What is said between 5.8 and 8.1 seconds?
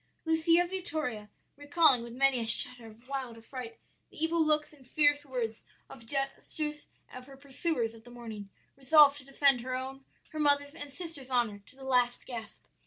and gestures of her pursuers of the